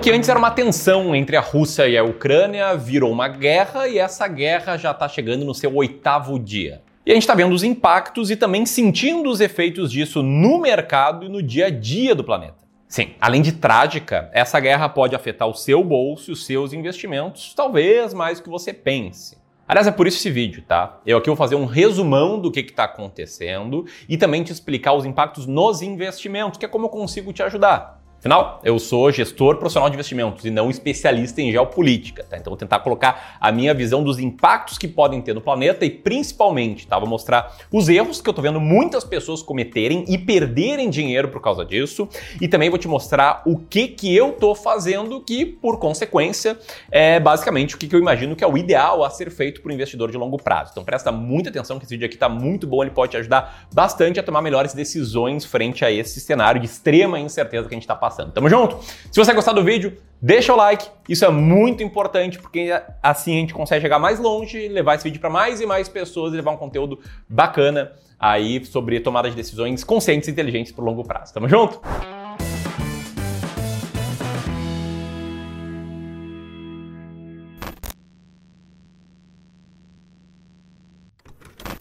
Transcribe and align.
que 0.00 0.10
antes 0.10 0.30
era 0.30 0.38
uma 0.38 0.50
tensão 0.50 1.14
entre 1.14 1.36
a 1.36 1.42
Rússia 1.42 1.86
e 1.86 1.96
a 1.96 2.02
Ucrânia 2.02 2.74
virou 2.74 3.12
uma 3.12 3.28
guerra 3.28 3.86
e 3.86 3.98
essa 3.98 4.26
guerra 4.26 4.78
já 4.78 4.92
está 4.92 5.06
chegando 5.06 5.44
no 5.44 5.54
seu 5.54 5.74
oitavo 5.76 6.38
dia. 6.38 6.80
E 7.04 7.10
a 7.10 7.14
gente 7.14 7.24
está 7.24 7.34
vendo 7.34 7.54
os 7.54 7.62
impactos 7.62 8.30
e 8.30 8.36
também 8.36 8.64
sentindo 8.64 9.28
os 9.28 9.42
efeitos 9.42 9.92
disso 9.92 10.22
no 10.22 10.58
mercado 10.58 11.26
e 11.26 11.28
no 11.28 11.42
dia 11.42 11.66
a 11.66 11.70
dia 11.70 12.14
do 12.14 12.24
planeta. 12.24 12.54
Sim, 12.88 13.10
além 13.20 13.42
de 13.42 13.52
trágica, 13.52 14.30
essa 14.32 14.58
guerra 14.58 14.88
pode 14.88 15.14
afetar 15.14 15.46
o 15.46 15.54
seu 15.54 15.84
bolso 15.84 16.30
e 16.30 16.32
os 16.32 16.46
seus 16.46 16.72
investimentos, 16.72 17.52
talvez 17.54 18.14
mais 18.14 18.38
do 18.40 18.44
que 18.44 18.50
você 18.50 18.72
pense. 18.72 19.36
Aliás, 19.68 19.86
é 19.86 19.92
por 19.92 20.06
isso 20.06 20.16
esse 20.16 20.30
vídeo, 20.30 20.64
tá? 20.66 20.98
Eu 21.04 21.18
aqui 21.18 21.28
vou 21.28 21.36
fazer 21.36 21.56
um 21.56 21.66
resumão 21.66 22.40
do 22.40 22.50
que 22.50 22.60
está 22.60 22.84
acontecendo 22.84 23.84
e 24.08 24.16
também 24.16 24.42
te 24.42 24.50
explicar 24.50 24.94
os 24.94 25.04
impactos 25.04 25.46
nos 25.46 25.82
investimentos, 25.82 26.58
que 26.58 26.64
é 26.64 26.68
como 26.68 26.86
eu 26.86 26.90
consigo 26.90 27.34
te 27.34 27.42
ajudar. 27.42 27.99
Afinal, 28.20 28.60
eu 28.62 28.78
sou 28.78 29.10
gestor 29.10 29.56
profissional 29.56 29.88
de 29.88 29.94
investimentos 29.94 30.44
e 30.44 30.50
não 30.50 30.68
especialista 30.68 31.40
em 31.40 31.50
geopolítica, 31.50 32.22
tá? 32.22 32.36
Então 32.36 32.50
vou 32.50 32.58
tentar 32.58 32.80
colocar 32.80 33.38
a 33.40 33.50
minha 33.50 33.72
visão 33.72 34.04
dos 34.04 34.18
impactos 34.18 34.76
que 34.76 34.86
podem 34.86 35.22
ter 35.22 35.34
no 35.34 35.40
planeta 35.40 35.86
e 35.86 35.90
principalmente, 35.90 36.86
tá? 36.86 36.98
Vou 36.98 37.08
mostrar 37.08 37.56
os 37.72 37.88
erros 37.88 38.20
que 38.20 38.28
eu 38.28 38.34
tô 38.34 38.42
vendo 38.42 38.60
muitas 38.60 39.04
pessoas 39.04 39.42
cometerem 39.42 40.04
e 40.06 40.18
perderem 40.18 40.90
dinheiro 40.90 41.28
por 41.28 41.40
causa 41.40 41.64
disso 41.64 42.06
e 42.38 42.46
também 42.46 42.68
vou 42.68 42.78
te 42.78 42.86
mostrar 42.86 43.40
o 43.46 43.56
que 43.56 43.88
que 43.88 44.14
eu 44.14 44.32
tô 44.32 44.54
fazendo 44.54 45.22
que, 45.22 45.46
por 45.46 45.78
consequência, 45.78 46.58
é 46.92 47.18
basicamente 47.18 47.74
o 47.74 47.78
que, 47.78 47.88
que 47.88 47.96
eu 47.96 48.00
imagino 48.00 48.36
que 48.36 48.44
é 48.44 48.46
o 48.46 48.58
ideal 48.58 49.02
a 49.02 49.08
ser 49.08 49.30
feito 49.30 49.62
para 49.62 49.70
o 49.70 49.72
investidor 49.72 50.10
de 50.10 50.18
longo 50.18 50.36
prazo. 50.36 50.72
Então 50.72 50.84
presta 50.84 51.10
muita 51.10 51.48
atenção 51.48 51.78
que 51.78 51.86
esse 51.86 51.94
vídeo 51.94 52.04
aqui 52.04 52.18
tá 52.18 52.28
muito 52.28 52.66
bom, 52.66 52.82
ele 52.82 52.90
pode 52.90 53.12
te 53.12 53.16
ajudar 53.16 53.66
bastante 53.72 54.20
a 54.20 54.22
tomar 54.22 54.42
melhores 54.42 54.74
decisões 54.74 55.46
frente 55.46 55.86
a 55.86 55.90
esse 55.90 56.20
cenário 56.20 56.60
de 56.60 56.66
extrema 56.66 57.18
incerteza 57.18 57.66
que 57.66 57.74
a 57.74 57.76
gente 57.76 57.84
está 57.84 57.96
passando 57.96 58.09
passando. 58.10 58.32
Tamo 58.32 58.50
junto? 58.50 58.76
Se 59.10 59.18
você 59.18 59.32
gostar 59.32 59.52
do 59.52 59.62
vídeo, 59.62 59.96
deixa 60.20 60.52
o 60.52 60.56
like, 60.56 60.88
isso 61.08 61.24
é 61.24 61.30
muito 61.30 61.82
importante 61.82 62.38
porque 62.38 62.70
assim 63.00 63.36
a 63.36 63.40
gente 63.40 63.54
consegue 63.54 63.80
chegar 63.80 63.98
mais 63.98 64.18
longe, 64.18 64.68
levar 64.68 64.96
esse 64.96 65.04
vídeo 65.04 65.20
para 65.20 65.30
mais 65.30 65.60
e 65.60 65.66
mais 65.66 65.88
pessoas 65.88 66.32
e 66.32 66.36
levar 66.36 66.50
um 66.50 66.56
conteúdo 66.56 66.98
bacana 67.28 67.92
aí 68.18 68.64
sobre 68.64 68.98
tomada 69.00 69.30
de 69.30 69.36
decisões 69.36 69.84
conscientes 69.84 70.28
e 70.28 70.32
inteligentes 70.32 70.72
por 70.72 70.84
longo 70.84 71.04
prazo. 71.04 71.32
Tamo 71.32 71.48
junto? 71.48 71.80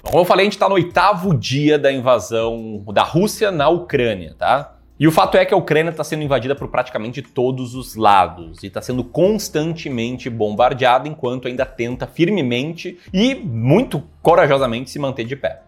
Como 0.03 0.21
eu 0.21 0.25
falei, 0.25 0.43
a 0.43 0.45
gente 0.45 0.53
está 0.53 0.67
no 0.67 0.73
oitavo 0.73 1.37
dia 1.37 1.77
da 1.77 1.91
invasão 1.91 2.83
da 2.91 3.03
Rússia 3.03 3.51
na 3.51 3.69
Ucrânia, 3.69 4.33
tá? 4.35 4.78
E 4.99 5.07
o 5.07 5.11
fato 5.13 5.37
é 5.37 5.45
que 5.45 5.53
a 5.53 5.57
Ucrânia 5.57 5.91
está 5.91 6.03
sendo 6.03 6.23
invadida 6.23 6.53
por 6.53 6.67
praticamente 6.67 7.21
todos 7.21 7.73
os 7.73 7.95
lados 7.95 8.61
e 8.61 8.67
está 8.67 8.81
sendo 8.81 9.01
constantemente 9.01 10.29
bombardeada 10.29 11.07
enquanto 11.07 11.47
ainda 11.47 11.65
tenta 11.65 12.05
firmemente 12.05 12.99
e 13.13 13.33
muito 13.33 14.03
corajosamente 14.21 14.89
se 14.89 14.99
manter 14.99 15.23
de 15.23 15.37
pé. 15.37 15.61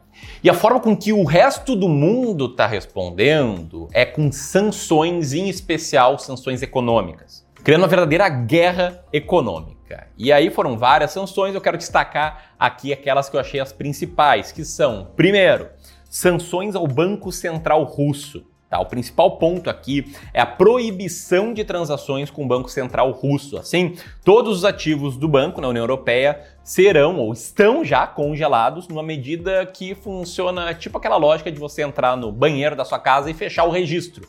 E 0.44 0.50
a 0.50 0.54
forma 0.54 0.82
com 0.82 0.98
que 0.98 1.14
o 1.14 1.24
resto 1.24 1.78
do 1.78 1.88
mundo 1.88 2.48
está 2.48 2.68
respondendo 2.68 3.88
é 3.94 4.04
com 4.04 4.30
sanções, 4.34 5.32
em 5.32 5.48
especial 5.48 6.20
sanções 6.20 6.62
econômicas, 6.62 7.48
criando 7.64 7.84
uma 7.84 7.88
verdadeira 7.88 8.28
guerra 8.28 9.02
econômica. 9.14 10.08
E 10.18 10.34
aí 10.34 10.50
foram 10.50 10.78
várias 10.78 11.12
sanções, 11.12 11.56
eu 11.56 11.62
quero 11.62 11.78
destacar 11.78 12.52
aqui 12.60 12.92
aquelas 12.92 13.30
que 13.30 13.38
eu 13.38 13.40
achei 13.40 13.62
as 13.62 13.72
principais, 13.72 14.52
que 14.52 14.66
são, 14.66 15.08
primeiro, 15.16 15.70
sanções 16.10 16.76
ao 16.76 16.86
Banco 16.86 17.32
Central 17.32 17.86
Russo. 17.86 18.51
Tá, 18.72 18.80
o 18.80 18.86
principal 18.86 19.32
ponto 19.32 19.70
aqui 19.70 20.16
é 20.34 20.40
a 20.40 20.46
proibição 20.46 21.54
de 21.54 21.62
transações 21.66 22.32
com 22.32 22.46
o 22.46 22.48
Banco 22.48 22.72
Central 22.72 23.12
Russo. 23.12 23.58
Assim, 23.58 23.98
todos 24.24 24.60
os 24.60 24.64
ativos 24.64 25.18
do 25.18 25.28
banco 25.28 25.60
na 25.60 25.68
União 25.68 25.84
Europeia 25.84 26.40
serão 26.64 27.18
ou 27.18 27.34
estão 27.34 27.84
já 27.84 28.08
congelados 28.08 28.88
numa 28.88 29.04
medida 29.04 29.66
que 29.66 29.94
funciona 29.94 30.74
tipo 30.74 30.98
aquela 30.98 31.18
lógica 31.18 31.52
de 31.52 31.60
você 31.60 31.82
entrar 31.82 32.16
no 32.16 32.32
banheiro 32.32 32.74
da 32.74 32.86
sua 32.86 32.98
casa 32.98 33.30
e 33.30 33.34
fechar 33.34 33.66
o 33.66 33.72
registro. 33.72 34.26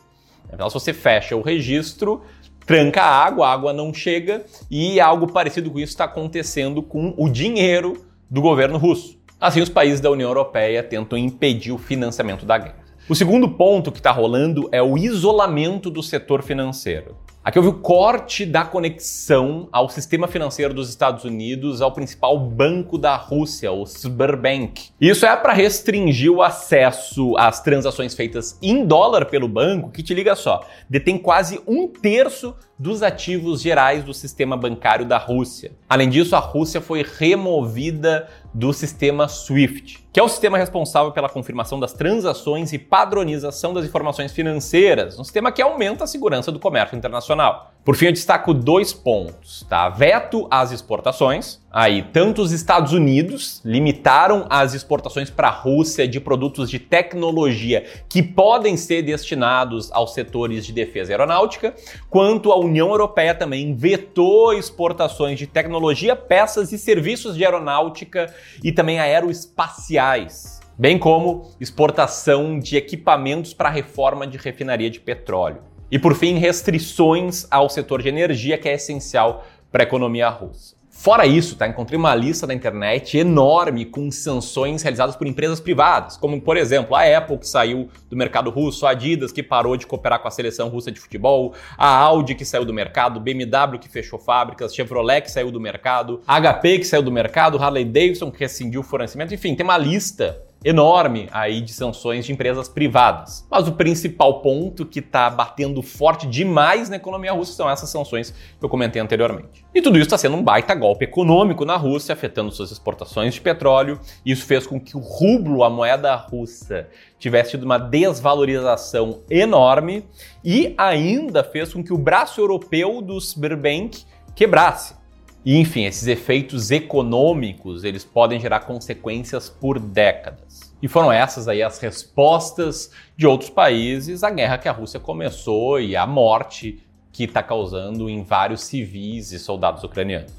Então, 0.51 0.69
se 0.69 0.73
você 0.73 0.91
fecha 0.91 1.37
o 1.37 1.41
registro, 1.41 2.21
tranca 2.65 3.01
a 3.01 3.23
água, 3.25 3.47
a 3.47 3.53
água 3.53 3.71
não 3.71 3.93
chega 3.93 4.43
e 4.69 4.99
algo 4.99 5.31
parecido 5.31 5.71
com 5.71 5.79
isso 5.79 5.93
está 5.93 6.03
acontecendo 6.03 6.83
com 6.83 7.13
o 7.17 7.29
dinheiro 7.29 8.05
do 8.29 8.41
governo 8.41 8.77
russo. 8.77 9.17
Assim, 9.39 9.61
os 9.61 9.69
países 9.69 10.01
da 10.01 10.11
União 10.11 10.29
Europeia 10.29 10.83
tentam 10.83 11.17
impedir 11.17 11.71
o 11.71 11.77
financiamento 11.77 12.45
da 12.45 12.57
guerra. 12.57 12.82
O 13.09 13.13
segundo 13.13 13.49
ponto 13.49 13.91
que 13.91 13.99
está 13.99 14.11
rolando 14.11 14.69
é 14.71 14.81
o 14.81 14.97
isolamento 14.97 15.89
do 15.89 16.01
setor 16.01 16.41
financeiro. 16.41 17.17
Aqui 17.43 17.59
houve 17.59 17.71
o 17.71 17.79
corte 17.81 18.45
da 18.45 18.63
conexão 18.63 19.67
ao 19.69 19.89
sistema 19.89 20.29
financeiro 20.29 20.73
dos 20.73 20.87
Estados 20.87 21.25
Unidos, 21.25 21.81
ao 21.81 21.91
principal 21.91 22.39
banco 22.39 22.97
da 22.97 23.17
Rússia, 23.17 23.69
o 23.73 23.85
Sberbank. 23.85 24.91
Isso 25.01 25.25
é 25.25 25.35
para 25.35 25.51
restringir 25.51 26.31
o 26.31 26.41
acesso 26.41 27.35
às 27.35 27.59
transações 27.59 28.13
feitas 28.13 28.57
em 28.61 28.85
dólar 28.85 29.25
pelo 29.25 29.49
banco, 29.49 29.91
que 29.91 30.01
te 30.01 30.13
liga 30.13 30.33
só, 30.33 30.65
detém 30.89 31.17
quase 31.17 31.59
um 31.67 31.89
terço 31.89 32.55
dos 32.83 33.01
ativos 33.01 33.61
gerais 33.61 34.03
do 34.03 34.13
sistema 34.13 34.57
bancário 34.57 35.05
da 35.05 35.17
Rússia. 35.17 35.71
Além 35.87 36.09
disso, 36.09 36.35
a 36.35 36.39
Rússia 36.39 36.81
foi 36.81 37.01
removida 37.01 38.27
do 38.53 38.73
sistema 38.73 39.25
SWIFT, 39.29 40.05
que 40.11 40.19
é 40.19 40.23
o 40.23 40.27
sistema 40.27 40.57
responsável 40.57 41.13
pela 41.13 41.29
confirmação 41.29 41.79
das 41.79 41.93
transações 41.93 42.73
e 42.73 42.77
padronização 42.77 43.73
das 43.73 43.85
informações 43.85 44.33
financeiras, 44.33 45.17
um 45.17 45.23
sistema 45.23 45.49
que 45.49 45.61
aumenta 45.61 46.03
a 46.03 46.07
segurança 46.07 46.51
do 46.51 46.59
comércio 46.59 46.97
internacional. 46.97 47.71
Por 47.85 47.95
fim, 47.95 48.07
eu 48.07 48.11
destaco 48.11 48.53
dois 48.53 48.91
pontos, 48.91 49.65
tá? 49.69 49.87
Veto 49.87 50.45
às 50.51 50.73
exportações. 50.73 51.62
Aí, 51.75 52.03
tanto 52.03 52.43
os 52.43 52.51
Estados 52.51 52.93
Unidos 52.93 53.59
limitaram 53.65 54.45
as 54.47 54.75
exportações 54.75 55.31
para 55.31 55.47
a 55.47 55.51
Rússia 55.51 56.07
de 56.07 56.19
produtos 56.19 56.69
de 56.69 56.77
tecnologia 56.77 57.83
que 58.07 58.21
podem 58.21 58.77
ser 58.77 59.01
destinados 59.01 59.91
aos 59.91 60.13
setores 60.13 60.67
de 60.67 60.71
defesa 60.71 61.13
aeronáutica, 61.13 61.73
quanto 62.11 62.51
a 62.51 62.59
União 62.59 62.89
Europeia 62.89 63.33
também 63.33 63.73
vetou 63.73 64.53
exportações 64.53 65.39
de 65.39 65.47
tecnologia, 65.47 66.15
peças 66.15 66.71
e 66.71 66.77
serviços 66.77 67.35
de 67.35 67.43
aeronáutica 67.43 68.31
e 68.63 68.71
também 68.71 68.99
aeroespaciais 68.99 70.61
bem 70.77 70.97
como 70.97 71.51
exportação 71.59 72.57
de 72.57 72.75
equipamentos 72.75 73.53
para 73.53 73.69
reforma 73.69 74.25
de 74.25 74.39
refinaria 74.39 74.89
de 74.89 74.99
petróleo. 74.99 75.61
E 75.91 75.99
por 75.99 76.15
fim, 76.15 76.39
restrições 76.39 77.45
ao 77.51 77.69
setor 77.69 78.01
de 78.01 78.09
energia, 78.09 78.57
que 78.57 78.67
é 78.67 78.73
essencial 78.73 79.45
para 79.71 79.83
a 79.83 79.85
economia 79.85 80.27
russa. 80.29 80.82
Fora 80.95 81.25
isso, 81.25 81.55
tá, 81.55 81.67
encontrei 81.67 81.97
uma 81.97 82.13
lista 82.13 82.45
na 82.45 82.53
internet 82.53 83.17
enorme 83.17 83.83
com 83.83 84.11
sanções 84.11 84.83
realizadas 84.83 85.15
por 85.15 85.25
empresas 85.25 85.59
privadas, 85.59 86.15
como 86.15 86.39
por 86.39 86.55
exemplo 86.55 86.95
a 86.95 87.17
Apple 87.17 87.39
que 87.39 87.47
saiu 87.47 87.89
do 88.07 88.15
mercado 88.15 88.51
russo, 88.51 88.85
a 88.85 88.91
Adidas 88.91 89.31
que 89.31 89.41
parou 89.41 89.75
de 89.75 89.87
cooperar 89.87 90.19
com 90.19 90.27
a 90.27 90.31
seleção 90.31 90.69
russa 90.69 90.91
de 90.91 90.99
futebol, 90.99 91.55
a 91.75 91.87
Audi 91.87 92.35
que 92.35 92.45
saiu 92.45 92.63
do 92.63 92.71
mercado, 92.71 93.19
BMW 93.19 93.79
que 93.79 93.89
fechou 93.89 94.19
fábricas, 94.19 94.73
Chevrolet 94.73 95.21
que 95.21 95.31
saiu 95.31 95.51
do 95.51 95.59
mercado, 95.59 96.21
HP 96.27 96.79
que 96.79 96.85
saiu 96.85 97.01
do 97.01 97.11
mercado, 97.11 97.57
Harley 97.57 97.85
Davidson 97.85 98.29
que 98.31 98.39
rescindiu 98.39 98.81
o 98.81 98.83
fornecimento, 98.83 99.33
enfim, 99.33 99.55
tem 99.55 99.63
uma 99.63 99.79
lista 99.79 100.43
enorme 100.63 101.27
aí 101.31 101.61
de 101.61 101.73
sanções 101.73 102.25
de 102.25 102.31
empresas 102.31 102.67
privadas. 102.67 103.45
Mas 103.49 103.67
o 103.67 103.73
principal 103.73 104.41
ponto 104.41 104.85
que 104.85 104.99
está 104.99 105.29
batendo 105.29 105.81
forte 105.81 106.25
demais 106.27 106.89
na 106.89 106.95
economia 106.95 107.33
russa 107.33 107.53
são 107.53 107.69
essas 107.69 107.89
sanções 107.89 108.31
que 108.31 108.63
eu 108.63 108.69
comentei 108.69 109.01
anteriormente. 109.01 109.65
E 109.73 109.81
tudo 109.81 109.97
isso 109.97 110.05
está 110.05 110.17
sendo 110.17 110.37
um 110.37 110.43
baita 110.43 110.73
golpe 110.73 111.05
econômico 111.05 111.65
na 111.65 111.75
Rússia, 111.75 112.13
afetando 112.13 112.51
suas 112.51 112.71
exportações 112.71 113.33
de 113.33 113.41
petróleo. 113.41 113.99
Isso 114.25 114.45
fez 114.45 114.65
com 114.65 114.79
que 114.79 114.95
o 114.95 114.99
rublo, 114.99 115.63
a 115.63 115.69
moeda 115.69 116.15
russa, 116.15 116.87
tivesse 117.19 117.51
tido 117.51 117.63
uma 117.63 117.77
desvalorização 117.77 119.21
enorme 119.29 120.05
e 120.43 120.73
ainda 120.77 121.43
fez 121.43 121.73
com 121.73 121.83
que 121.83 121.93
o 121.93 121.97
braço 121.97 122.39
europeu 122.39 123.01
do 123.01 123.19
Sberbank 123.19 124.03
quebrasse. 124.35 125.02
E, 125.45 125.57
enfim, 125.57 125.83
esses 125.83 126.07
efeitos 126.07 126.71
econômicos, 126.71 127.83
eles 127.83 128.05
podem 128.05 128.39
gerar 128.39 128.61
consequências 128.61 129.49
por 129.49 129.77
décadas. 129.77 130.73
E 130.81 130.87
foram 130.87 131.11
essas 131.11 131.47
aí 131.47 131.61
as 131.61 131.79
respostas 131.79 132.91
de 133.17 133.27
outros 133.27 133.49
países 133.49 134.23
à 134.23 134.29
guerra 134.29 134.57
que 134.57 134.69
a 134.69 134.71
Rússia 134.71 134.99
começou 134.99 135.81
e 135.81 135.95
à 135.95 136.07
morte 136.07 136.81
que 137.11 137.25
está 137.25 137.43
causando 137.43 138.09
em 138.09 138.23
vários 138.23 138.63
civis 138.63 139.31
e 139.31 139.39
soldados 139.39 139.83
ucranianos. 139.83 140.31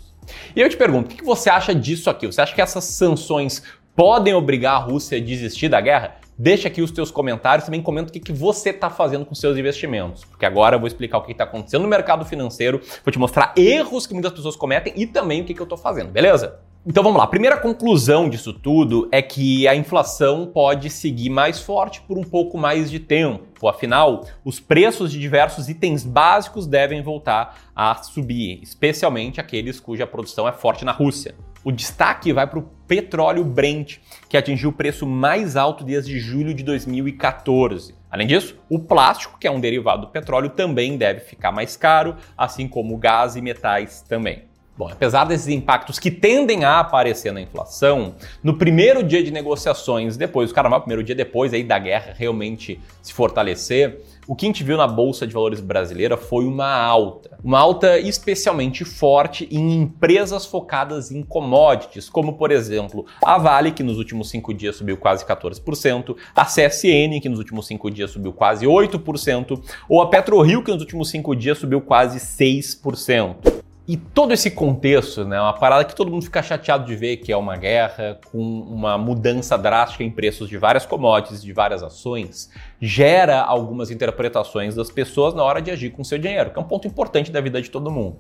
E 0.56 0.60
eu 0.60 0.68
te 0.68 0.76
pergunto, 0.76 1.12
o 1.12 1.16
que 1.16 1.24
você 1.24 1.50
acha 1.50 1.74
disso 1.74 2.08
aqui? 2.08 2.26
Você 2.26 2.40
acha 2.40 2.54
que 2.54 2.60
essas 2.60 2.84
sanções 2.84 3.62
podem 3.94 4.34
obrigar 4.34 4.74
a 4.74 4.78
Rússia 4.78 5.18
a 5.18 5.20
desistir 5.20 5.68
da 5.68 5.80
guerra? 5.80 6.16
Deixa 6.36 6.66
aqui 6.66 6.82
os 6.82 6.90
teus 6.90 7.12
comentários, 7.12 7.64
também 7.64 7.81
comenta 7.81 8.10
o 8.10 8.12
que, 8.12 8.19
que 8.19 8.32
você 8.32 8.70
está 8.70 8.90
fazendo 8.90 9.25
com 9.25 9.34
seus 9.36 9.56
investimentos, 9.56 10.25
porque 10.25 10.44
agora 10.44 10.75
eu 10.75 10.81
vou 10.81 10.88
explicar 10.88 11.19
o 11.19 11.22
que 11.22 11.31
está 11.31 11.44
acontecendo 11.44 11.82
no 11.82 11.88
mercado 11.88 12.25
financeiro, 12.25 12.81
vou 13.04 13.12
te 13.12 13.19
mostrar 13.19 13.54
erros 13.56 14.04
que 14.04 14.14
muitas 14.14 14.32
pessoas 14.32 14.56
cometem 14.56 14.92
e 14.96 15.06
também 15.06 15.42
o 15.42 15.44
que, 15.44 15.54
que 15.54 15.60
eu 15.60 15.64
estou 15.64 15.78
fazendo, 15.78 16.10
beleza? 16.10 16.58
Então 16.86 17.02
vamos 17.02 17.16
lá. 17.16 17.25
A 17.25 17.28
primeira 17.28 17.56
conclusão 17.56 18.28
disso 18.28 18.52
tudo 18.52 19.08
é 19.10 19.22
que 19.22 19.66
a 19.66 19.75
inflação 19.75 20.44
pode 20.44 20.90
seguir 20.90 21.31
mais 21.31 21.58
forte 21.60 22.02
por 22.02 22.19
um 22.19 22.22
pouco 22.22 22.58
mais 22.58 22.90
de 22.90 23.00
tempo. 23.00 23.66
Afinal, 23.66 24.26
os 24.44 24.60
preços 24.60 25.10
de 25.10 25.19
diversos 25.19 25.70
itens 25.70 26.04
básicos 26.04 26.66
devem 26.66 27.00
voltar 27.00 27.70
a 27.75 27.94
subir, 28.02 28.60
especialmente 28.62 29.40
aqueles 29.40 29.80
cuja 29.80 30.06
produção 30.06 30.46
é 30.46 30.52
forte 30.52 30.84
na 30.84 30.92
Rússia. 30.92 31.34
O 31.64 31.72
destaque 31.72 32.31
vai 32.31 32.46
para 32.46 32.58
o 32.58 32.69
petróleo 32.87 33.43
Brent, 33.43 33.96
que 34.28 34.37
atingiu 34.37 34.69
o 34.69 34.72
preço 34.72 35.06
mais 35.06 35.56
alto 35.56 35.82
desde 35.82 36.20
julho 36.20 36.52
de 36.52 36.62
2014. 36.62 37.94
Além 38.11 38.26
disso, 38.26 38.55
o 38.69 38.78
plástico, 38.78 39.38
que 39.38 39.46
é 39.46 39.50
um 39.50 39.58
derivado 39.58 40.02
do 40.02 40.08
petróleo, 40.08 40.50
também 40.50 40.99
deve 40.99 41.20
ficar 41.20 41.50
mais 41.50 41.75
caro, 41.75 42.16
assim 42.37 42.69
como 42.69 42.94
o 42.94 42.99
gás 42.99 43.34
e 43.34 43.40
metais 43.40 44.02
também. 44.02 44.44
Bom, 44.76 44.88
apesar 44.90 45.25
desses 45.25 45.49
impactos 45.49 46.00
que 46.00 46.11
tendem 46.11 46.64
a 46.64 46.81
aparecer 46.81 47.32
na 47.32 47.40
inflação, 47.40 48.16
no 48.43 48.58
primeiro 48.58 49.05
dia 49.05 49.22
de 49.22 49.31
negociações, 49.31 50.16
depois 50.16 50.50
do 50.50 50.55
carnaval, 50.55 50.81
primeiro 50.81 51.02
dia 51.02 51.14
depois 51.14 51.55
aí 51.55 51.62
da 51.62 51.78
guerra 51.78 52.12
realmente 52.14 52.81
se 53.00 53.12
fortalecer, 53.12 54.00
o 54.26 54.35
que 54.35 54.47
a 54.47 54.49
gente 54.49 54.65
viu 54.65 54.76
na 54.76 54.87
Bolsa 54.87 55.26
de 55.26 55.35
Valores 55.35 55.61
brasileira 55.61 56.17
foi 56.17 56.44
uma 56.47 56.73
alta. 56.73 57.38
Uma 57.43 57.59
alta 57.59 57.99
especialmente 57.99 58.85
forte 58.85 59.49
em 59.50 59.75
empresas 59.82 60.47
focadas 60.47 61.11
em 61.11 61.23
commodities, 61.23 62.09
como 62.09 62.35
por 62.35 62.50
exemplo 62.50 63.05
a 63.23 63.38
Vale, 63.38 63.73
que 63.73 63.82
nos 63.82 63.99
últimos 63.99 64.31
cinco 64.31 64.55
dias 64.55 64.76
subiu 64.76 64.97
quase 64.97 65.25
14%, 65.25 66.17
a 66.35 66.44
CSN, 66.44 67.21
que 67.21 67.29
nos 67.29 67.38
últimos 67.38 67.67
cinco 67.67 67.91
dias 67.91 68.11
subiu 68.11 68.32
quase 68.32 68.67
8%, 68.67 69.62
ou 69.88 70.00
a 70.00 70.09
PetroRio, 70.09 70.62
que 70.62 70.73
nos 70.73 70.81
últimos 70.81 71.11
cinco 71.11 71.35
dias 71.35 71.59
subiu 71.59 71.81
quase 71.81 72.19
6%. 72.19 73.63
E 73.86 73.98
todo 73.98 74.32
esse 74.32 74.50
contexto, 74.50 75.26
né, 75.26 75.38
uma 75.38 75.52
parada 75.52 75.84
que 75.84 75.94
todo 75.94 76.10
mundo 76.10 76.25
fica 76.25 76.42
chateado 76.42 76.86
de 76.86 76.96
ver, 76.96 77.19
que 77.19 77.31
é 77.31 77.36
uma 77.36 77.54
guerra 77.54 78.19
com 78.32 78.40
uma 78.40 78.96
mudança 78.96 79.58
drástica 79.58 80.02
em 80.02 80.10
preços 80.10 80.48
de 80.48 80.56
várias 80.56 80.86
commodities, 80.86 81.42
de 81.42 81.52
várias 81.52 81.82
ações, 81.82 82.50
gera 82.81 83.42
algumas 83.42 83.90
interpretações 83.90 84.75
das 84.75 84.90
pessoas 84.90 85.34
na 85.34 85.44
hora 85.44 85.60
de 85.60 85.70
agir 85.70 85.90
com 85.90 86.02
seu 86.02 86.16
dinheiro, 86.16 86.50
que 86.50 86.58
é 86.58 86.62
um 86.62 86.66
ponto 86.66 86.88
importante 86.88 87.31
da 87.31 87.42
vida 87.42 87.60
de 87.60 87.70
todo 87.70 87.90
mundo. 87.90 88.16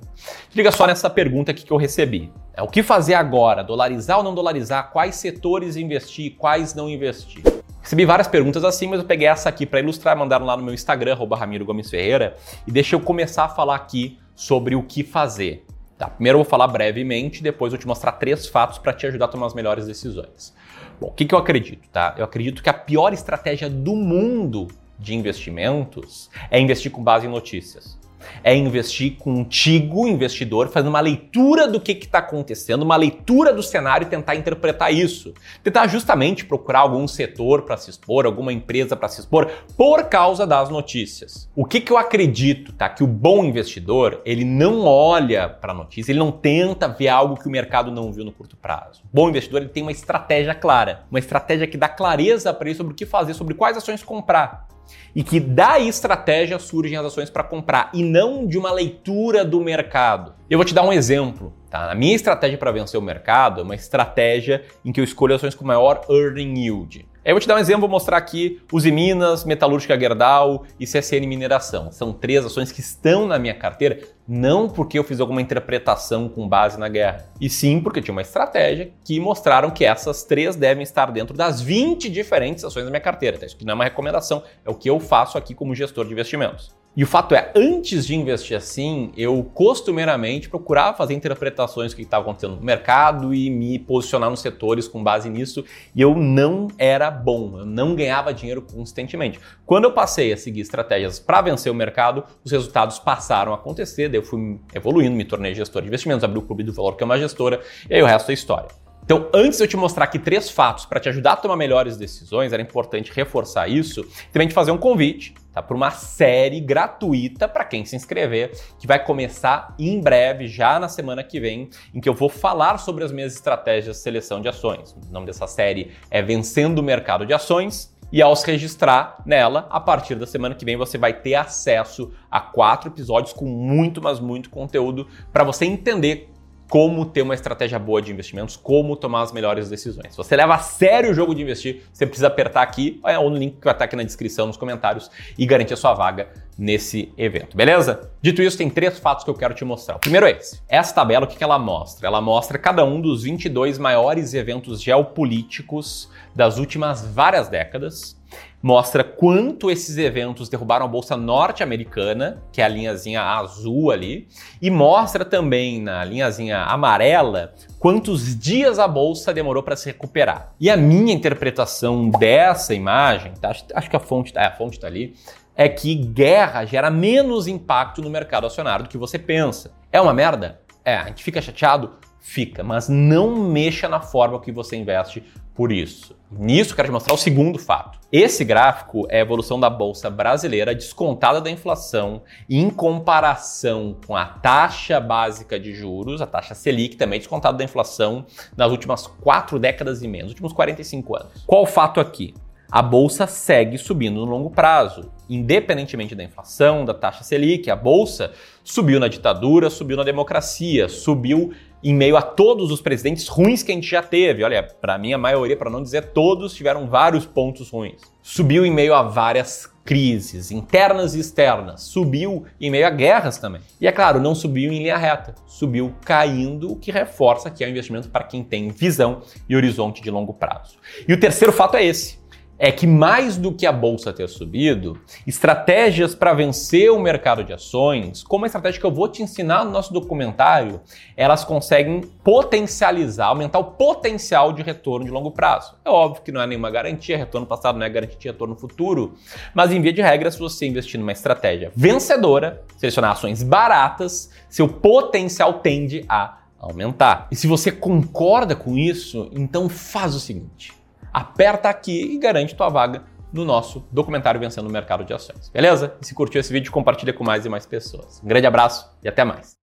Liga 0.54 0.70
só 0.70 0.86
nessa 0.86 1.08
pergunta 1.08 1.50
aqui 1.50 1.64
que 1.64 1.72
eu 1.72 1.78
recebi. 1.78 2.30
É, 2.52 2.62
o 2.62 2.68
que 2.68 2.82
fazer 2.82 3.14
agora? 3.14 3.64
Dolarizar 3.64 4.18
ou 4.18 4.22
não 4.22 4.34
dolarizar? 4.34 4.90
Quais 4.92 5.14
setores 5.14 5.76
investir? 5.76 6.36
Quais 6.36 6.74
não 6.74 6.90
investir? 6.90 7.42
Recebi 7.84 8.06
várias 8.06 8.26
perguntas 8.26 8.64
assim, 8.64 8.88
mas 8.88 8.98
eu 8.98 9.04
peguei 9.04 9.28
essa 9.28 9.46
aqui 9.46 9.66
para 9.66 9.78
ilustrar, 9.78 10.16
mandaram 10.16 10.46
lá 10.46 10.56
no 10.56 10.62
meu 10.62 10.72
Instagram, 10.72 11.18
Ramiro 11.36 11.66
Gomes 11.66 11.90
Ferreira, 11.90 12.34
e 12.66 12.72
deixa 12.72 12.96
eu 12.96 13.00
começar 13.00 13.44
a 13.44 13.48
falar 13.50 13.74
aqui 13.74 14.18
sobre 14.34 14.74
o 14.74 14.82
que 14.82 15.04
fazer. 15.04 15.66
Tá? 15.98 16.08
Primeiro 16.08 16.38
eu 16.38 16.42
vou 16.42 16.50
falar 16.50 16.66
brevemente, 16.66 17.42
depois 17.42 17.74
eu 17.74 17.76
vou 17.76 17.82
te 17.82 17.86
mostrar 17.86 18.12
três 18.12 18.46
fatos 18.46 18.78
para 18.78 18.94
te 18.94 19.06
ajudar 19.06 19.26
a 19.26 19.28
tomar 19.28 19.48
as 19.48 19.54
melhores 19.54 19.86
decisões. 19.86 20.54
Bom, 20.98 21.08
o 21.08 21.12
que, 21.12 21.26
que 21.26 21.34
eu 21.34 21.38
acredito? 21.38 21.86
Tá? 21.90 22.14
Eu 22.16 22.24
acredito 22.24 22.62
que 22.62 22.70
a 22.70 22.74
pior 22.74 23.12
estratégia 23.12 23.68
do 23.68 23.94
mundo 23.94 24.66
de 24.98 25.14
investimentos 25.14 26.30
é 26.50 26.58
investir 26.58 26.90
com 26.90 27.04
base 27.04 27.26
em 27.26 27.30
notícias 27.30 28.02
é 28.42 28.54
investir 28.54 29.16
contigo, 29.16 30.06
investidor, 30.06 30.68
fazendo 30.68 30.90
uma 30.90 31.00
leitura 31.00 31.66
do 31.66 31.80
que 31.80 31.92
está 31.92 32.18
acontecendo, 32.18 32.82
uma 32.82 32.96
leitura 32.96 33.52
do 33.52 33.62
cenário 33.62 34.06
e 34.06 34.10
tentar 34.10 34.34
interpretar 34.34 34.92
isso. 34.92 35.32
Tentar 35.62 35.86
justamente 35.86 36.44
procurar 36.44 36.80
algum 36.80 37.06
setor 37.06 37.62
para 37.62 37.76
se 37.76 37.90
expor, 37.90 38.26
alguma 38.26 38.52
empresa 38.52 38.96
para 38.96 39.08
se 39.08 39.20
expor, 39.20 39.50
por 39.76 40.04
causa 40.04 40.46
das 40.46 40.68
notícias. 40.68 41.48
O 41.54 41.64
que, 41.64 41.80
que 41.80 41.92
eu 41.92 41.98
acredito, 41.98 42.72
tá? 42.72 42.88
Que 42.88 43.04
o 43.04 43.06
bom 43.06 43.44
investidor, 43.44 44.20
ele 44.24 44.44
não 44.44 44.84
olha 44.84 45.48
para 45.48 45.72
a 45.72 45.74
notícia, 45.74 46.12
ele 46.12 46.18
não 46.18 46.32
tenta 46.32 46.88
ver 46.88 47.08
algo 47.08 47.36
que 47.36 47.48
o 47.48 47.50
mercado 47.50 47.90
não 47.90 48.12
viu 48.12 48.24
no 48.24 48.32
curto 48.32 48.56
prazo. 48.56 49.02
O 49.04 49.16
bom 49.16 49.28
investidor, 49.28 49.62
ele 49.62 49.70
tem 49.70 49.82
uma 49.82 49.92
estratégia 49.92 50.54
clara, 50.54 51.02
uma 51.10 51.18
estratégia 51.18 51.66
que 51.66 51.76
dá 51.76 51.88
clareza 51.88 52.52
para 52.52 52.68
ele 52.68 52.76
sobre 52.76 52.92
o 52.92 52.96
que 52.96 53.06
fazer, 53.06 53.34
sobre 53.34 53.54
quais 53.54 53.76
ações 53.76 54.02
comprar 54.02 54.73
e 55.14 55.22
que 55.22 55.38
da 55.38 55.78
estratégia 55.78 56.58
surgem 56.58 56.96
as 56.96 57.06
ações 57.06 57.30
para 57.30 57.44
comprar 57.44 57.90
e 57.94 58.02
não 58.02 58.46
de 58.46 58.58
uma 58.58 58.72
leitura 58.72 59.44
do 59.44 59.60
mercado. 59.60 60.34
Eu 60.50 60.58
vou 60.58 60.64
te 60.64 60.74
dar 60.74 60.82
um 60.82 60.92
exemplo. 60.92 61.52
Tá? 61.70 61.90
A 61.90 61.94
minha 61.94 62.14
estratégia 62.14 62.58
para 62.58 62.72
vencer 62.72 62.98
o 62.98 63.02
mercado 63.02 63.60
é 63.60 63.64
uma 63.64 63.74
estratégia 63.74 64.64
em 64.84 64.92
que 64.92 65.00
eu 65.00 65.04
escolho 65.04 65.34
ações 65.34 65.54
com 65.54 65.64
maior 65.64 66.02
earning 66.08 66.58
yield. 66.58 67.06
Eu 67.24 67.34
vou 67.34 67.40
te 67.40 67.48
dar 67.48 67.54
um 67.54 67.58
exemplo, 67.58 67.80
vou 67.80 67.88
mostrar 67.88 68.18
aqui 68.18 68.60
Uzi 68.70 68.92
Minas, 68.92 69.46
Metalúrgica 69.46 69.98
Gerdau 69.98 70.64
e 70.78 70.84
CSN 70.84 71.26
Mineração. 71.26 71.90
São 71.90 72.12
três 72.12 72.44
ações 72.44 72.70
que 72.70 72.80
estão 72.80 73.26
na 73.26 73.38
minha 73.38 73.54
carteira, 73.54 73.98
não 74.26 74.68
porque 74.68 74.98
eu 74.98 75.04
fiz 75.04 75.20
alguma 75.20 75.42
interpretação 75.42 76.28
com 76.28 76.48
base 76.48 76.78
na 76.78 76.88
guerra, 76.88 77.28
e 77.40 77.50
sim 77.50 77.80
porque 77.80 78.00
tinha 78.00 78.12
uma 78.12 78.22
estratégia 78.22 78.90
que 79.04 79.20
mostraram 79.20 79.70
que 79.70 79.84
essas 79.84 80.24
três 80.24 80.56
devem 80.56 80.82
estar 80.82 81.10
dentro 81.10 81.36
das 81.36 81.60
20 81.60 82.08
diferentes 82.08 82.64
ações 82.64 82.84
da 82.84 82.90
minha 82.90 83.00
carteira. 83.00 83.38
Tá? 83.38 83.46
Isso 83.46 83.56
aqui 83.56 83.64
não 83.64 83.72
é 83.72 83.74
uma 83.74 83.84
recomendação, 83.84 84.42
é 84.64 84.70
o 84.70 84.74
que 84.74 84.88
eu 84.88 84.98
faço 84.98 85.36
aqui 85.36 85.54
como 85.54 85.74
gestor 85.74 86.06
de 86.06 86.12
investimentos. 86.12 86.74
E 86.96 87.02
o 87.02 87.08
fato 87.08 87.34
é, 87.34 87.50
antes 87.56 88.06
de 88.06 88.14
investir 88.14 88.56
assim, 88.56 89.10
eu 89.16 89.42
costumeiramente 89.52 90.48
procurava 90.48 90.96
fazer 90.96 91.12
interpretações 91.12 91.92
do 91.92 91.96
que 91.96 92.02
estava 92.02 92.22
acontecendo 92.22 92.54
no 92.54 92.62
mercado 92.62 93.34
e 93.34 93.50
me 93.50 93.80
posicionar 93.80 94.30
nos 94.30 94.38
setores 94.38 94.86
com 94.86 95.02
base 95.02 95.28
nisso, 95.28 95.64
e 95.92 96.00
eu 96.00 96.14
não 96.14 96.68
era 96.78 97.10
bom, 97.10 97.58
eu 97.58 97.66
não 97.66 97.96
ganhava 97.96 98.32
dinheiro 98.32 98.62
constantemente. 98.62 99.40
Quando 99.66 99.84
eu 99.84 99.92
passei 99.92 100.32
a 100.32 100.36
seguir 100.36 100.60
estratégias 100.60 101.18
para 101.18 101.42
vencer 101.42 101.72
o 101.72 101.74
mercado, 101.74 102.22
os 102.44 102.52
resultados 102.52 103.00
passaram 103.00 103.50
a 103.50 103.56
acontecer, 103.56 104.08
daí 104.14 104.20
eu 104.20 104.24
fui 104.24 104.58
evoluindo, 104.72 105.16
me 105.16 105.24
tornei 105.24 105.54
gestor 105.54 105.82
de 105.82 105.88
investimentos, 105.88 106.24
abri 106.24 106.38
o 106.38 106.42
Clube 106.42 106.62
do 106.62 106.72
Valor, 106.72 106.96
que 106.96 107.02
é 107.02 107.06
uma 107.06 107.18
gestora, 107.18 107.60
e 107.90 107.94
aí 107.94 108.02
o 108.02 108.06
resto 108.06 108.30
é 108.30 108.34
história. 108.34 108.68
Então, 109.04 109.28
antes 109.34 109.58
de 109.58 109.64
eu 109.64 109.68
te 109.68 109.76
mostrar 109.76 110.04
aqui 110.04 110.18
três 110.18 110.48
fatos 110.48 110.86
para 110.86 110.98
te 110.98 111.10
ajudar 111.10 111.32
a 111.32 111.36
tomar 111.36 111.56
melhores 111.56 111.98
decisões, 111.98 112.54
era 112.54 112.62
importante 112.62 113.12
reforçar 113.14 113.68
isso, 113.68 114.02
também 114.32 114.48
te 114.48 114.54
fazer 114.54 114.70
um 114.70 114.78
convite 114.78 115.34
tá, 115.52 115.62
para 115.62 115.76
uma 115.76 115.90
série 115.90 116.58
gratuita 116.58 117.46
para 117.46 117.66
quem 117.66 117.84
se 117.84 117.94
inscrever, 117.94 118.52
que 118.78 118.86
vai 118.86 119.04
começar 119.04 119.74
em 119.78 120.00
breve, 120.00 120.48
já 120.48 120.80
na 120.80 120.88
semana 120.88 121.22
que 121.22 121.38
vem, 121.38 121.68
em 121.94 122.00
que 122.00 122.08
eu 122.08 122.14
vou 122.14 122.30
falar 122.30 122.78
sobre 122.78 123.04
as 123.04 123.12
minhas 123.12 123.34
estratégias 123.34 123.96
de 123.96 124.02
seleção 124.02 124.40
de 124.40 124.48
ações. 124.48 124.92
O 124.92 125.12
nome 125.12 125.26
dessa 125.26 125.46
série 125.46 125.90
é 126.10 126.22
Vencendo 126.22 126.78
o 126.78 126.82
Mercado 126.82 127.26
de 127.26 127.34
Ações. 127.34 127.93
E 128.14 128.22
ao 128.22 128.36
se 128.36 128.46
registrar 128.46 129.20
nela, 129.26 129.66
a 129.68 129.80
partir 129.80 130.14
da 130.14 130.24
semana 130.24 130.54
que 130.54 130.64
vem 130.64 130.76
você 130.76 130.96
vai 130.96 131.12
ter 131.12 131.34
acesso 131.34 132.12
a 132.30 132.40
quatro 132.40 132.88
episódios 132.88 133.32
com 133.32 133.44
muito, 133.44 134.00
mas 134.00 134.20
muito 134.20 134.50
conteúdo 134.50 135.08
para 135.32 135.42
você 135.42 135.64
entender 135.64 136.32
como 136.68 137.04
ter 137.04 137.22
uma 137.22 137.34
estratégia 137.34 137.78
boa 137.78 138.00
de 138.00 138.12
investimentos, 138.12 138.56
como 138.56 138.96
tomar 138.96 139.22
as 139.22 139.32
melhores 139.32 139.68
decisões. 139.68 140.12
Se 140.12 140.16
você 140.16 140.36
leva 140.36 140.54
a 140.54 140.58
sério 140.58 141.10
o 141.10 141.14
jogo 141.14 141.34
de 141.34 141.42
investir, 141.42 141.82
você 141.92 142.06
precisa 142.06 142.28
apertar 142.28 142.62
aqui 142.62 143.00
ou 143.18 143.30
no 143.30 143.36
link 143.36 143.56
que 143.56 143.64
vai 143.64 143.74
estar 143.74 143.84
aqui 143.84 143.96
na 143.96 144.02
descrição, 144.02 144.46
nos 144.46 144.56
comentários 144.56 145.10
e 145.38 145.46
garantir 145.46 145.74
a 145.74 145.76
sua 145.76 145.94
vaga 145.94 146.28
nesse 146.56 147.12
evento, 147.18 147.56
beleza? 147.56 148.10
Dito 148.22 148.40
isso, 148.40 148.56
tem 148.56 148.70
três 148.70 148.98
fatos 148.98 149.24
que 149.24 149.30
eu 149.30 149.34
quero 149.34 149.54
te 149.54 149.64
mostrar. 149.64 149.96
O 149.96 149.98
primeiro 149.98 150.26
é 150.26 150.32
esse. 150.32 150.62
Essa 150.68 150.94
tabela, 150.94 151.24
o 151.24 151.28
que 151.28 151.42
ela 151.42 151.58
mostra? 151.58 152.06
Ela 152.06 152.20
mostra 152.20 152.58
cada 152.58 152.84
um 152.84 153.00
dos 153.00 153.24
22 153.24 153.78
maiores 153.78 154.34
eventos 154.34 154.80
geopolíticos 154.80 156.08
das 156.34 156.58
últimas 156.58 157.04
várias 157.04 157.48
décadas 157.48 158.16
mostra 158.62 159.04
quanto 159.04 159.70
esses 159.70 159.98
eventos 159.98 160.48
derrubaram 160.48 160.86
a 160.86 160.88
bolsa 160.88 161.16
norte-americana, 161.18 162.42
que 162.50 162.62
é 162.62 162.64
a 162.64 162.68
linhazinha 162.68 163.20
azul 163.20 163.90
ali, 163.90 164.26
e 164.62 164.70
mostra 164.70 165.22
também 165.22 165.82
na 165.82 166.02
linhazinha 166.02 166.62
amarela 166.62 167.52
quantos 167.78 168.38
dias 168.38 168.78
a 168.78 168.88
bolsa 168.88 169.34
demorou 169.34 169.62
para 169.62 169.76
se 169.76 169.86
recuperar. 169.86 170.54
E 170.58 170.70
a 170.70 170.76
minha 170.78 171.12
interpretação 171.12 172.08
dessa 172.08 172.72
imagem, 172.72 173.34
tá? 173.34 173.50
acho, 173.50 173.90
que 173.90 173.96
a 173.96 174.00
fonte, 174.00 174.32
é, 174.34 174.46
a 174.46 174.52
fonte 174.52 174.78
está 174.78 174.86
ali, 174.86 175.14
é 175.54 175.68
que 175.68 175.94
guerra 175.94 176.64
gera 176.64 176.90
menos 176.90 177.46
impacto 177.46 178.00
no 178.00 178.08
mercado 178.08 178.46
acionário 178.46 178.86
do 178.86 178.88
que 178.88 178.96
você 178.96 179.18
pensa. 179.18 179.72
É 179.92 180.00
uma 180.00 180.14
merda? 180.14 180.60
É, 180.82 180.96
a 180.96 181.06
gente 181.08 181.22
fica 181.22 181.42
chateado? 181.42 181.92
Fica, 182.18 182.64
mas 182.64 182.88
não 182.88 183.36
mexa 183.36 183.86
na 183.86 184.00
forma 184.00 184.40
que 184.40 184.50
você 184.50 184.76
investe 184.76 185.22
por 185.54 185.70
isso. 185.70 186.16
Nisso, 186.30 186.74
quero 186.74 186.88
te 186.88 186.92
mostrar 186.92 187.14
o 187.14 187.18
segundo 187.18 187.58
fato. 187.58 187.98
Esse 188.10 188.44
gráfico 188.44 189.06
é 189.08 189.18
a 189.18 189.22
evolução 189.22 189.58
da 189.58 189.70
bolsa 189.70 190.10
brasileira 190.10 190.74
descontada 190.74 191.40
da 191.40 191.50
inflação 191.50 192.22
em 192.50 192.68
comparação 192.68 193.96
com 194.04 194.16
a 194.16 194.24
taxa 194.24 194.98
básica 195.00 195.58
de 195.58 195.72
juros, 195.72 196.20
a 196.20 196.26
taxa 196.26 196.54
Selic 196.54 196.96
também 196.96 197.20
descontada 197.20 197.56
da 197.56 197.64
inflação 197.64 198.26
nas 198.56 198.70
últimas 198.72 199.06
quatro 199.06 199.58
décadas 199.58 200.02
e 200.02 200.08
menos, 200.08 200.30
últimos 200.30 200.52
45 200.52 201.16
anos. 201.16 201.44
Qual 201.46 201.62
o 201.62 201.66
fato 201.66 202.00
aqui? 202.00 202.34
A 202.70 202.82
bolsa 202.82 203.26
segue 203.28 203.78
subindo 203.78 204.16
no 204.16 204.24
longo 204.24 204.50
prazo, 204.50 205.12
independentemente 205.30 206.14
da 206.14 206.24
inflação, 206.24 206.84
da 206.84 206.92
taxa 206.92 207.22
Selic. 207.22 207.70
A 207.70 207.76
bolsa 207.76 208.32
subiu 208.64 208.98
na 208.98 209.06
ditadura, 209.06 209.70
subiu 209.70 209.96
na 209.96 210.02
democracia, 210.02 210.88
subiu 210.88 211.52
em 211.84 211.94
meio 211.94 212.16
a 212.16 212.22
todos 212.22 212.72
os 212.72 212.80
presidentes 212.80 213.28
ruins 213.28 213.62
que 213.62 213.70
a 213.70 213.74
gente 213.74 213.88
já 213.88 214.02
teve. 214.02 214.42
Olha, 214.42 214.62
para 214.62 214.96
mim 214.96 215.12
a 215.12 215.18
maioria, 215.18 215.56
para 215.56 215.68
não 215.70 215.82
dizer 215.82 216.06
todos, 216.12 216.54
tiveram 216.54 216.88
vários 216.88 217.26
pontos 217.26 217.68
ruins. 217.68 218.00
Subiu 218.22 218.64
em 218.64 218.70
meio 218.70 218.94
a 218.94 219.02
várias 219.02 219.70
crises 219.84 220.50
internas 220.50 221.14
e 221.14 221.20
externas, 221.20 221.82
subiu 221.82 222.46
em 222.58 222.70
meio 222.70 222.86
a 222.86 222.90
guerras 222.90 223.36
também. 223.36 223.60
E 223.78 223.86
é 223.86 223.92
claro, 223.92 224.18
não 224.18 224.34
subiu 224.34 224.72
em 224.72 224.78
linha 224.78 224.96
reta, 224.96 225.34
subiu 225.46 225.92
caindo, 226.02 226.72
o 226.72 226.76
que 226.76 226.90
reforça 226.90 227.50
que 227.50 227.62
é 227.62 227.66
um 227.66 227.70
investimento 227.70 228.08
para 228.08 228.24
quem 228.24 228.42
tem 228.42 228.70
visão 228.70 229.20
e 229.46 229.54
horizonte 229.54 230.00
de 230.00 230.10
longo 230.10 230.32
prazo. 230.32 230.78
E 231.06 231.12
o 231.12 231.20
terceiro 231.20 231.52
fato 231.52 231.76
é 231.76 231.84
esse 231.84 232.23
é 232.58 232.70
que 232.70 232.86
mais 232.86 233.36
do 233.36 233.52
que 233.52 233.66
a 233.66 233.72
bolsa 233.72 234.12
ter 234.12 234.28
subido, 234.28 234.98
estratégias 235.26 236.14
para 236.14 236.32
vencer 236.34 236.90
o 236.90 236.98
mercado 236.98 237.42
de 237.42 237.52
ações, 237.52 238.22
como 238.22 238.44
a 238.44 238.46
estratégia 238.46 238.80
que 238.80 238.86
eu 238.86 238.92
vou 238.92 239.08
te 239.08 239.22
ensinar 239.22 239.64
no 239.64 239.70
nosso 239.70 239.92
documentário, 239.92 240.80
elas 241.16 241.44
conseguem 241.44 242.00
potencializar, 242.22 243.26
aumentar 243.26 243.58
o 243.58 243.64
potencial 243.64 244.52
de 244.52 244.62
retorno 244.62 245.04
de 245.04 245.10
longo 245.10 245.30
prazo. 245.30 245.74
É 245.84 245.90
óbvio 245.90 246.22
que 246.22 246.32
não 246.32 246.40
é 246.40 246.46
nenhuma 246.46 246.70
garantia, 246.70 247.16
retorno 247.16 247.46
passado 247.46 247.78
não 247.78 247.86
é 247.86 247.90
garantia 247.90 248.18
de 248.18 248.28
retorno 248.28 248.56
futuro, 248.56 249.14
mas 249.52 249.72
em 249.72 249.80
via 249.80 249.92
de 249.92 250.02
regra, 250.02 250.30
se 250.30 250.38
você 250.38 250.66
investir 250.66 250.98
numa 250.98 251.12
estratégia 251.12 251.72
vencedora, 251.74 252.62
selecionar 252.76 253.12
ações 253.12 253.42
baratas, 253.42 254.30
seu 254.48 254.68
potencial 254.68 255.54
tende 255.54 256.04
a 256.08 256.38
aumentar. 256.58 257.28
E 257.30 257.36
se 257.36 257.46
você 257.46 257.70
concorda 257.70 258.54
com 258.56 258.78
isso, 258.78 259.28
então 259.32 259.68
faz 259.68 260.14
o 260.14 260.20
seguinte 260.20 260.83
aperta 261.14 261.68
aqui 261.68 262.14
e 262.14 262.18
garante 262.18 262.56
tua 262.56 262.68
vaga 262.68 263.04
no 263.32 263.44
nosso 263.44 263.86
documentário 263.90 264.40
Vencendo 264.40 264.68
o 264.68 264.72
Mercado 264.72 265.04
de 265.04 265.14
Ações. 265.14 265.48
Beleza? 265.48 265.94
E 266.00 266.06
se 266.06 266.14
curtiu 266.14 266.40
esse 266.40 266.52
vídeo, 266.52 266.70
compartilha 266.70 267.12
com 267.12 267.24
mais 267.24 267.46
e 267.46 267.48
mais 267.48 267.64
pessoas. 267.64 268.20
Um 268.22 268.26
grande 268.26 268.46
abraço 268.46 268.90
e 269.02 269.08
até 269.08 269.24
mais. 269.24 269.56